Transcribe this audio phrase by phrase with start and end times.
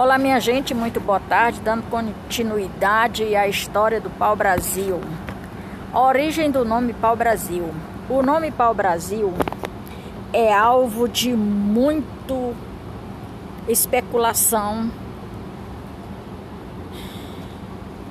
[0.00, 1.60] Olá, minha gente, muito boa tarde.
[1.60, 4.98] Dando continuidade à história do pau-brasil.
[5.92, 7.68] A origem do nome pau-brasil.
[8.08, 9.30] O nome pau-brasil
[10.32, 12.54] é alvo de muito
[13.68, 14.90] especulação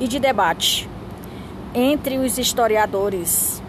[0.00, 0.88] e de debate
[1.74, 3.62] entre os historiadores.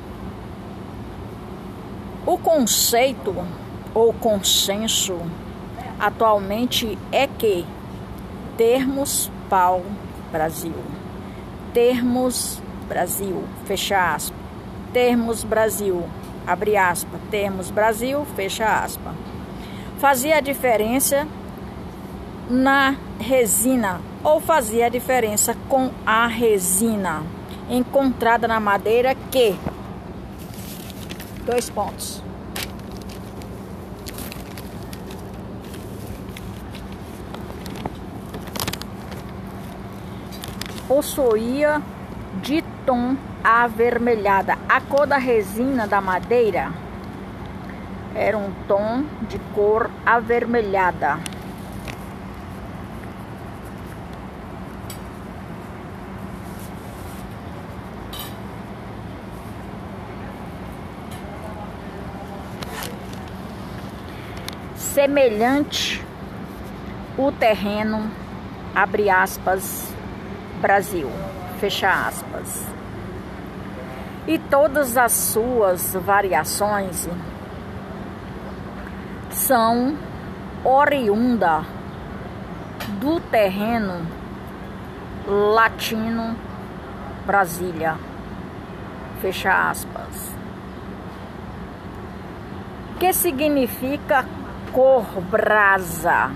[2.25, 3.35] O conceito
[3.93, 5.19] ou consenso
[5.99, 7.65] atualmente é que
[8.57, 9.83] Termos pau
[10.31, 10.75] Brasil.
[11.73, 14.39] Termos Brasil, fecha aspas.
[14.93, 16.03] Termos Brasil,
[16.47, 17.19] abre aspas.
[17.29, 19.13] Termos Brasil, fecha aspas.
[19.99, 21.27] Fazia a diferença
[22.49, 27.23] na resina ou fazia a diferença com a resina
[27.69, 29.55] encontrada na madeira que
[31.45, 32.24] dois pontos
[40.87, 41.81] possuía
[42.41, 44.57] de tom avermelhada.
[44.67, 46.71] A cor da resina da madeira
[48.15, 51.19] era um tom de cor avermelhada.
[64.77, 66.01] Semelhante
[67.17, 68.09] o terreno,
[68.73, 69.94] abre aspas,
[70.61, 71.09] Brasil.
[71.59, 72.65] Fecha aspas.
[74.27, 77.07] E todas as suas variações
[79.29, 79.95] são
[80.63, 81.63] oriunda
[82.99, 84.05] do terreno
[85.27, 86.35] latino
[87.25, 87.97] Brasília.
[89.21, 90.35] Fecha aspas.
[92.99, 94.25] Que significa
[94.71, 96.31] cor brasa?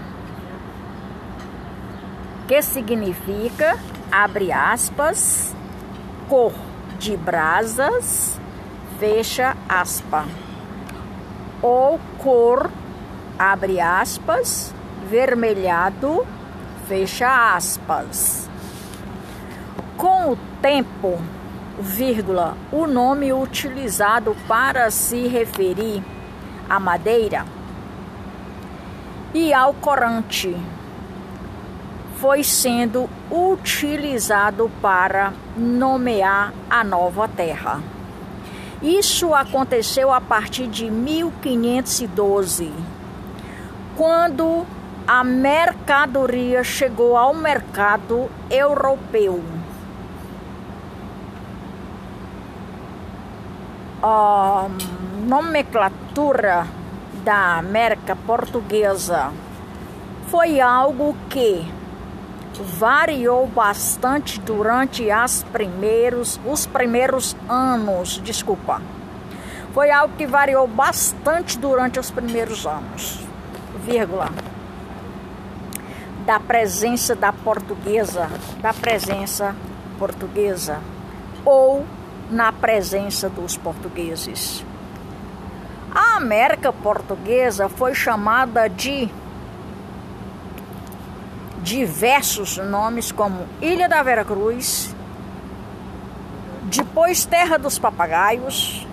[2.48, 3.78] Que significa
[4.12, 5.56] abre aspas,
[6.28, 6.54] cor
[6.98, 8.40] de brasas,
[9.00, 10.26] fecha aspa.
[11.62, 12.70] Ou cor,
[13.38, 14.74] abre aspas,
[15.10, 16.26] vermelhado,
[16.88, 18.50] fecha aspas.
[19.98, 21.20] Com o tempo,
[21.80, 26.04] vírgula, o nome utilizado para se referir
[26.70, 27.46] à madeira
[29.34, 30.56] e ao corante
[32.20, 37.82] foi sendo utilizado para nomear a nova terra.
[38.82, 42.74] Isso aconteceu a partir de 1512,
[43.96, 44.66] quando
[45.08, 49.42] a mercadoria chegou ao mercado europeu.
[54.04, 54.68] A
[55.26, 56.68] nomenclatura
[57.24, 59.32] da América Portuguesa
[60.28, 61.79] foi algo que
[62.60, 68.82] variou bastante durante as primeiros, os primeiros anos, desculpa.
[69.74, 73.20] Foi algo que variou bastante durante os primeiros anos,
[73.86, 74.30] vírgula,
[76.26, 78.30] da presença da portuguesa,
[78.62, 79.56] da presença
[79.98, 80.80] portuguesa
[81.46, 81.86] ou
[82.30, 84.66] na presença dos portugueses.
[85.94, 89.10] A América Portuguesa foi chamada de
[91.62, 94.96] diversos nomes como Ilha da Vera Cruz,
[96.64, 98.88] depois Terra dos Papagaios,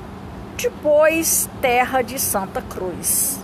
[0.56, 3.40] depois Terra de Santa Cruz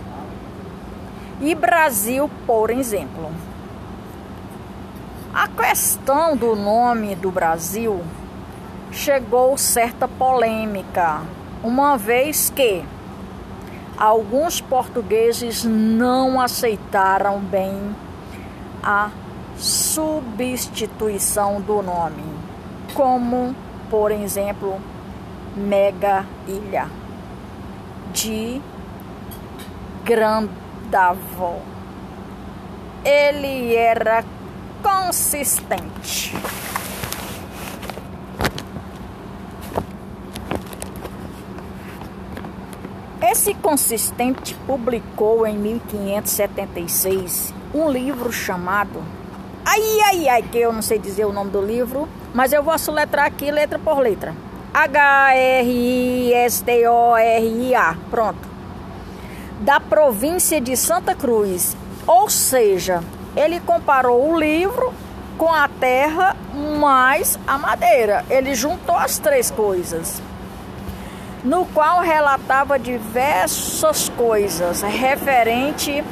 [1.39, 3.31] e Brasil, por exemplo.
[5.33, 8.03] A questão do nome do Brasil
[8.91, 11.21] chegou certa polêmica,
[11.63, 12.83] uma vez que
[13.97, 17.95] alguns portugueses não aceitaram bem
[18.83, 19.09] a
[19.57, 22.23] substituição do nome,
[22.93, 23.55] como,
[23.89, 24.79] por exemplo,
[25.55, 26.87] Mega Ilha
[28.11, 28.61] de
[30.03, 31.59] Grandavó.
[33.05, 34.25] Ele era
[34.81, 36.35] consistente.
[43.43, 49.03] Esse consistente publicou em 1576 um livro chamado.
[49.65, 52.79] Ai, ai, ai, que eu não sei dizer o nome do livro, mas eu vou
[52.79, 54.33] soletrar aqui letra por letra.
[54.73, 55.57] H-R-I-S-T-O-R-I-A.
[58.09, 58.47] Pronto.
[59.59, 61.75] Da província de Santa Cruz.
[62.07, 63.03] Ou seja,
[63.35, 64.93] ele comparou o livro
[65.37, 66.37] com a terra
[66.79, 68.23] mais a madeira.
[68.29, 70.21] Ele juntou as três coisas.
[71.43, 76.03] No qual relatava diversas coisas referente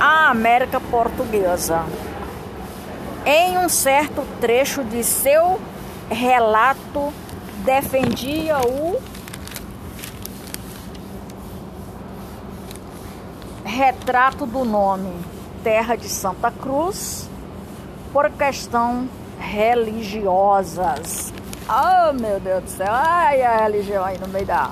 [0.00, 1.84] a América Portuguesa.
[3.24, 5.60] em um certo trecho de seu
[6.08, 7.12] relato,
[7.64, 9.00] defendia o
[13.62, 15.12] retrato do nome
[15.62, 17.28] Terra de Santa Cruz
[18.12, 19.08] por questão
[19.38, 21.32] religiosas.
[21.72, 22.88] Oh, meu Deus do céu.
[22.90, 24.68] Ai, a religião aí no meio da...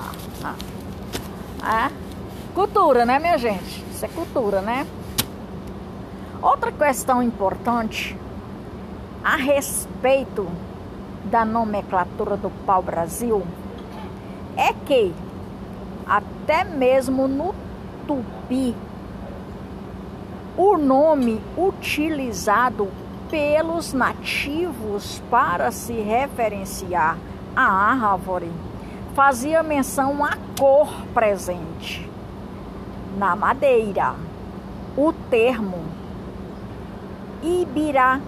[1.63, 1.87] Ah.
[1.87, 1.91] É?
[2.53, 3.85] Cultura, né, minha gente?
[3.89, 4.85] Isso é cultura, né?
[6.41, 8.17] Outra questão importante
[9.23, 10.45] a respeito
[11.23, 13.47] da nomenclatura do pau-brasil
[14.57, 15.13] é que
[16.05, 17.55] até mesmo no
[18.05, 18.75] tupi
[20.57, 22.89] o nome utilizado
[23.29, 27.17] pelos nativos para se referenciar
[27.55, 28.51] à árvore
[29.19, 32.09] fazia menção à cor presente
[33.17, 34.15] na madeira.
[34.95, 35.83] O termo
[37.43, 38.21] Ibirapitanga.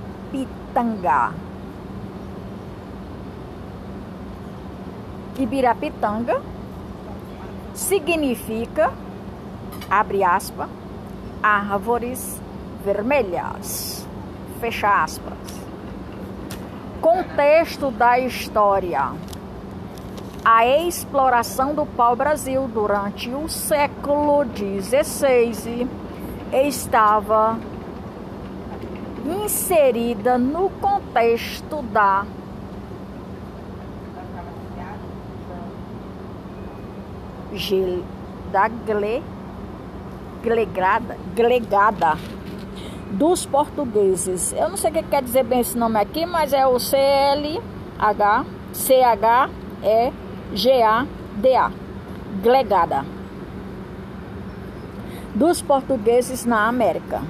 [5.37, 6.41] Ibirapitanga
[7.73, 8.91] significa,
[9.89, 10.69] abre aspas,
[11.41, 12.41] árvores
[12.83, 14.00] vermelhas.
[14.61, 15.33] Fecha aspas.
[17.01, 19.11] Contexto da história.
[20.45, 25.87] A exploração do pau-brasil durante o século XVI
[26.53, 27.57] estava
[29.25, 32.23] inserida no contexto da
[38.51, 39.23] da gle,
[40.43, 42.40] glegada, glegada
[43.11, 44.53] dos portugueses.
[44.53, 48.45] Eu não sei o que quer dizer bem esse nome aqui, mas é o CLH,
[48.73, 49.51] C-H-E-G-A-D-A.
[52.41, 53.05] Glegada.
[55.35, 57.21] Dos portugueses na América.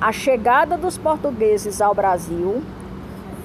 [0.00, 2.62] A chegada dos portugueses ao Brasil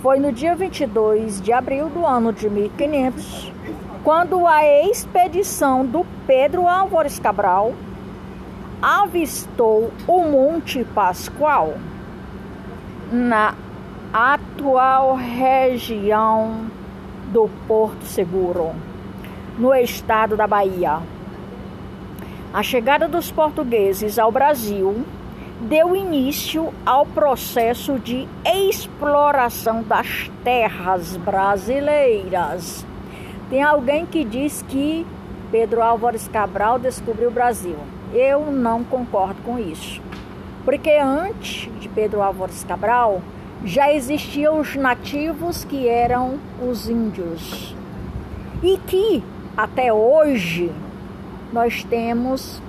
[0.02, 3.52] foi no dia 22 de abril do ano de 1500,
[4.04, 7.74] quando a expedição do Pedro Álvares Cabral
[8.82, 11.76] avistou o Monte Pascoal
[13.12, 13.56] na
[14.14, 16.66] atual região
[17.32, 18.72] do Porto Seguro,
[19.58, 21.00] no estado da Bahia.
[22.54, 25.06] A chegada dos portugueses ao Brasil
[25.62, 32.86] deu início ao processo de exploração das terras brasileiras.
[33.50, 35.06] Tem alguém que diz que
[35.52, 37.78] Pedro Álvares Cabral descobriu o Brasil.
[38.14, 40.02] Eu não concordo com isso.
[40.66, 43.22] Porque antes de Pedro Álvares Cabral,
[43.64, 47.74] já existiam os nativos que eram os índios.
[48.62, 49.24] E que
[49.56, 50.72] até hoje
[51.54, 52.62] nós temos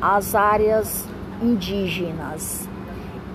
[0.00, 1.08] as áreas
[1.42, 2.68] indígenas.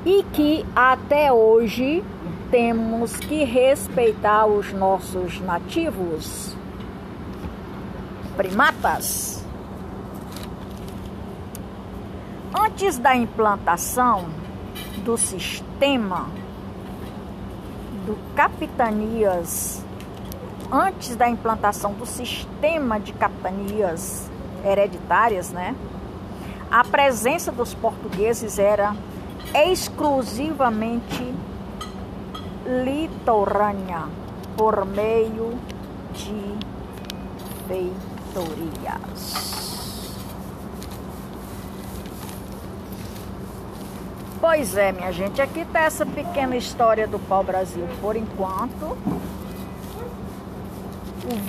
[0.06, 2.02] E que até hoje
[2.50, 6.56] temos que respeitar os nossos nativos
[8.42, 9.46] primatas.
[12.52, 14.26] Antes da implantação
[15.06, 16.28] do sistema
[18.04, 19.86] do capitanias,
[20.72, 24.28] antes da implantação do sistema de capitanias
[24.66, 25.76] hereditárias, né?
[26.72, 28.96] A presença dos portugueses era
[29.54, 31.36] exclusivamente
[32.66, 34.06] litorânea
[34.58, 35.60] por meio
[36.16, 36.72] de
[38.32, 39.52] feitorias.
[44.40, 48.98] Pois é, minha gente, aqui está essa pequena história do pau-brasil por enquanto.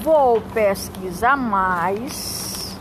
[0.02, 2.76] Vou pesquisar mais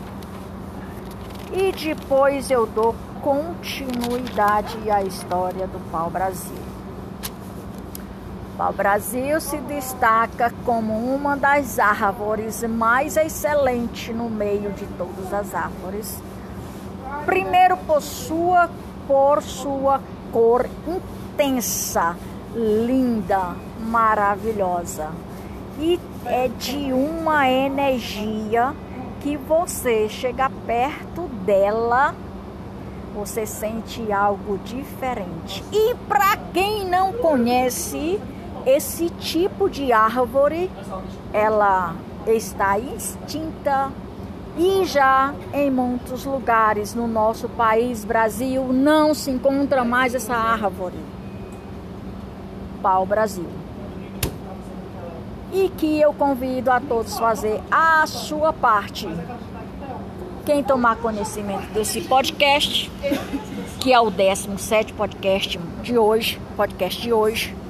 [1.52, 6.61] e depois eu dou continuidade à história do pau-brasil.
[8.62, 15.52] O pau-brasil se destaca como uma das árvores mais excelentes no meio de todas as
[15.52, 16.22] árvores.
[17.26, 18.70] Primeiro por sua
[19.08, 20.00] por sua
[20.30, 22.16] cor intensa,
[22.54, 25.08] linda, maravilhosa.
[25.80, 28.72] E é de uma energia
[29.22, 32.14] que você chega perto dela,
[33.12, 35.64] você sente algo diferente.
[35.72, 38.20] E para quem não conhece
[38.66, 40.70] esse tipo de árvore,
[41.32, 41.94] ela
[42.26, 43.90] está extinta
[44.56, 50.98] e já em muitos lugares no nosso país, Brasil, não se encontra mais essa árvore.
[52.82, 53.48] Pau Brasil.
[55.52, 59.08] E que eu convido a todos fazer a sua parte.
[60.44, 62.90] Quem tomar conhecimento desse podcast
[63.82, 67.61] que é o 17 podcast de hoje, podcast de hoje.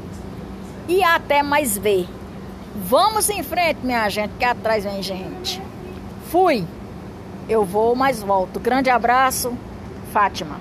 [0.93, 2.07] E até mais ver.
[2.77, 5.59] Vamos em frente, minha gente, que atrás vem gente.
[6.31, 6.67] Fui.
[7.49, 8.61] Eu vou, mas volto.
[8.61, 9.57] Grande abraço,
[10.13, 10.61] Fátima.